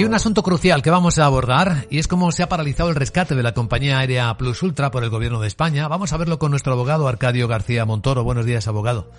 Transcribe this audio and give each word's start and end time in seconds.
Y 0.00 0.04
un 0.04 0.14
asunto 0.14 0.42
crucial 0.42 0.80
que 0.80 0.88
vamos 0.88 1.18
a 1.18 1.26
abordar 1.26 1.86
y 1.90 1.98
es 1.98 2.08
cómo 2.08 2.32
se 2.32 2.42
ha 2.42 2.48
paralizado 2.48 2.88
el 2.88 2.96
rescate 2.96 3.34
de 3.34 3.42
la 3.42 3.52
compañía 3.52 3.98
aérea 3.98 4.34
Plus 4.38 4.62
Ultra 4.62 4.90
por 4.90 5.04
el 5.04 5.10
gobierno 5.10 5.42
de 5.42 5.46
España. 5.46 5.88
Vamos 5.88 6.14
a 6.14 6.16
verlo 6.16 6.38
con 6.38 6.52
nuestro 6.52 6.72
abogado 6.72 7.06
Arcadio 7.06 7.46
García 7.48 7.84
Montoro. 7.84 8.24
Buenos 8.24 8.46
días, 8.46 8.66
abogado. 8.66 9.10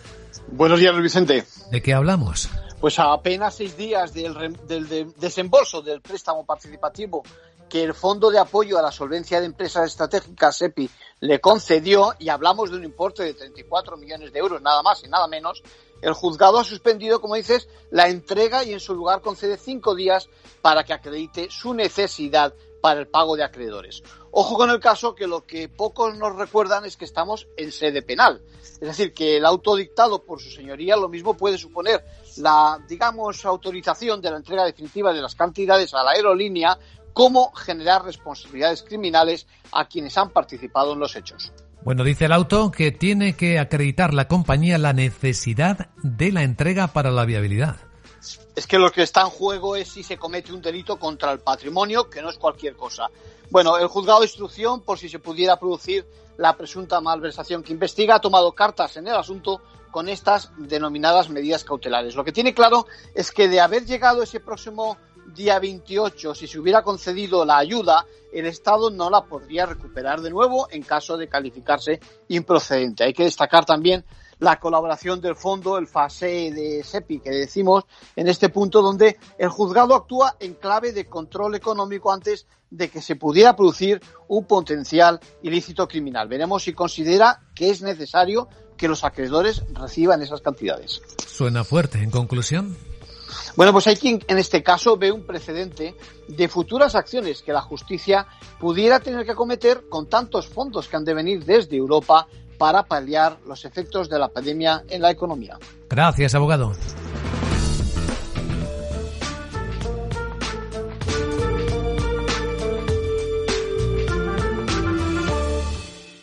Buenos 0.47 0.79
días, 0.79 0.99
Vicente. 0.99 1.45
¿De 1.69 1.83
qué 1.83 1.93
hablamos? 1.93 2.49
Pues 2.79 2.97
a 2.97 3.13
apenas 3.13 3.53
seis 3.53 3.77
días 3.77 4.11
del, 4.15 4.57
del 4.67 5.13
desembolso 5.19 5.83
del 5.83 6.01
préstamo 6.01 6.47
participativo 6.47 7.21
que 7.69 7.83
el 7.83 7.93
Fondo 7.93 8.31
de 8.31 8.39
Apoyo 8.39 8.79
a 8.79 8.81
la 8.81 8.91
Solvencia 8.91 9.39
de 9.39 9.45
Empresas 9.45 9.85
Estratégicas, 9.85 10.57
SEPI, 10.57 10.89
le 11.19 11.39
concedió, 11.39 12.15
y 12.17 12.29
hablamos 12.29 12.71
de 12.71 12.77
un 12.77 12.83
importe 12.83 13.21
de 13.21 13.35
34 13.35 13.97
millones 13.97 14.33
de 14.33 14.39
euros, 14.39 14.59
nada 14.63 14.81
más 14.81 15.03
y 15.05 15.07
nada 15.07 15.27
menos, 15.27 15.61
el 16.01 16.13
juzgado 16.13 16.59
ha 16.59 16.63
suspendido, 16.63 17.21
como 17.21 17.35
dices, 17.35 17.67
la 17.91 18.09
entrega 18.09 18.63
y 18.63 18.73
en 18.73 18.79
su 18.79 18.95
lugar 18.95 19.21
concede 19.21 19.57
cinco 19.57 19.95
días 19.95 20.29
para 20.61 20.83
que 20.83 20.93
acredite 20.93 21.49
su 21.49 21.73
necesidad 21.73 22.53
para 22.81 22.99
el 22.99 23.07
pago 23.07 23.35
de 23.35 23.43
acreedores. 23.43 24.01
Ojo 24.31 24.55
con 24.55 24.69
el 24.69 24.79
caso 24.79 25.13
que 25.13 25.27
lo 25.27 25.45
que 25.45 25.69
pocos 25.69 26.17
nos 26.17 26.35
recuerdan 26.35 26.85
es 26.85 26.97
que 26.97 27.05
estamos 27.05 27.47
en 27.57 27.71
sede 27.71 28.01
penal. 28.01 28.41
Es 28.61 28.79
decir, 28.79 29.13
que 29.13 29.37
el 29.37 29.45
auto 29.45 29.75
dictado 29.75 30.23
por 30.23 30.41
su 30.41 30.49
señoría 30.49 30.95
lo 30.95 31.09
mismo 31.09 31.35
puede 31.35 31.57
suponer 31.57 32.03
la, 32.37 32.83
digamos, 32.87 33.45
autorización 33.45 34.21
de 34.21 34.31
la 34.31 34.37
entrega 34.37 34.65
definitiva 34.65 35.13
de 35.13 35.21
las 35.21 35.35
cantidades 35.35 35.93
a 35.93 36.03
la 36.03 36.11
aerolínea 36.11 36.79
como 37.13 37.51
generar 37.51 38.05
responsabilidades 38.05 38.83
criminales 38.83 39.45
a 39.71 39.87
quienes 39.87 40.17
han 40.17 40.29
participado 40.29 40.93
en 40.93 40.99
los 40.99 41.15
hechos. 41.15 41.51
Bueno, 41.83 42.03
dice 42.03 42.25
el 42.25 42.31
auto 42.31 42.69
que 42.69 42.91
tiene 42.91 43.35
que 43.35 43.57
acreditar 43.57 44.13
la 44.13 44.27
compañía 44.27 44.77
la 44.77 44.93
necesidad 44.93 45.89
de 46.03 46.31
la 46.31 46.43
entrega 46.43 46.87
para 46.87 47.09
la 47.09 47.25
viabilidad. 47.25 47.77
Es 48.55 48.67
que 48.67 48.77
lo 48.77 48.91
que 48.91 49.01
está 49.01 49.21
en 49.21 49.29
juego 49.29 49.75
es 49.75 49.87
si 49.89 50.03
se 50.03 50.17
comete 50.17 50.53
un 50.53 50.61
delito 50.61 50.99
contra 50.99 51.31
el 51.31 51.39
patrimonio, 51.39 52.07
que 52.07 52.21
no 52.21 52.29
es 52.29 52.37
cualquier 52.37 52.75
cosa. 52.75 53.07
Bueno, 53.49 53.79
el 53.79 53.87
juzgado 53.87 54.19
de 54.19 54.27
instrucción, 54.27 54.81
por 54.81 54.99
si 54.99 55.09
se 55.09 55.17
pudiera 55.17 55.57
producir 55.57 56.05
la 56.37 56.55
presunta 56.55 57.01
malversación 57.01 57.63
que 57.63 57.73
investiga, 57.73 58.15
ha 58.15 58.21
tomado 58.21 58.51
cartas 58.51 58.97
en 58.97 59.07
el 59.07 59.15
asunto 59.15 59.61
con 59.89 60.07
estas 60.07 60.51
denominadas 60.57 61.29
medidas 61.29 61.63
cautelares. 61.63 62.15
Lo 62.15 62.23
que 62.23 62.31
tiene 62.31 62.53
claro 62.53 62.85
es 63.15 63.31
que 63.31 63.47
de 63.47 63.59
haber 63.59 63.85
llegado 63.85 64.21
ese 64.21 64.39
próximo 64.39 64.97
día 65.27 65.59
28, 65.59 66.35
si 66.35 66.47
se 66.47 66.59
hubiera 66.59 66.83
concedido 66.83 67.45
la 67.45 67.57
ayuda, 67.57 68.05
el 68.31 68.45
Estado 68.45 68.89
no 68.89 69.09
la 69.09 69.25
podría 69.25 69.65
recuperar 69.65 70.21
de 70.21 70.29
nuevo 70.29 70.67
en 70.71 70.83
caso 70.83 71.17
de 71.17 71.27
calificarse 71.27 71.99
improcedente. 72.27 73.03
Hay 73.03 73.13
que 73.13 73.23
destacar 73.23 73.65
también 73.65 74.05
la 74.39 74.59
colaboración 74.59 75.21
del 75.21 75.35
fondo, 75.35 75.77
el 75.77 75.87
FASE 75.87 76.51
de 76.51 76.83
SEPI, 76.83 77.19
que 77.19 77.29
decimos 77.29 77.83
en 78.15 78.27
este 78.27 78.49
punto, 78.49 78.81
donde 78.81 79.17
el 79.37 79.49
juzgado 79.49 79.95
actúa 79.95 80.35
en 80.39 80.55
clave 80.55 80.93
de 80.93 81.05
control 81.05 81.55
económico 81.55 82.11
antes 82.11 82.47
de 82.71 82.89
que 82.89 83.01
se 83.01 83.15
pudiera 83.15 83.55
producir 83.55 84.01
un 84.27 84.45
potencial 84.45 85.19
ilícito 85.43 85.87
criminal. 85.87 86.27
Veremos 86.27 86.63
si 86.63 86.73
considera 86.73 87.41
que 87.53 87.69
es 87.69 87.81
necesario 87.83 88.47
que 88.77 88.87
los 88.87 89.03
acreedores 89.03 89.63
reciban 89.73 90.23
esas 90.23 90.41
cantidades. 90.41 91.01
Suena 91.27 91.63
fuerte. 91.63 91.99
En 91.99 92.09
conclusión. 92.09 92.75
Bueno, 93.55 93.71
pues 93.71 93.87
hay 93.87 93.95
quien 93.95 94.23
en 94.27 94.37
este 94.37 94.63
caso 94.63 94.97
ve 94.97 95.11
un 95.11 95.25
precedente 95.25 95.95
de 96.27 96.47
futuras 96.47 96.95
acciones 96.95 97.41
que 97.41 97.53
la 97.53 97.61
justicia 97.61 98.27
pudiera 98.59 98.99
tener 98.99 99.25
que 99.25 99.35
cometer 99.35 99.83
con 99.89 100.07
tantos 100.07 100.47
fondos 100.47 100.87
que 100.87 100.95
han 100.95 101.05
de 101.05 101.13
venir 101.13 101.45
desde 101.45 101.75
Europa 101.75 102.27
para 102.57 102.83
paliar 102.83 103.39
los 103.47 103.65
efectos 103.65 104.07
de 104.09 104.19
la 104.19 104.27
pandemia 104.27 104.83
en 104.87 105.01
la 105.01 105.09
economía. 105.09 105.57
Gracias, 105.89 106.35
abogado. 106.35 106.73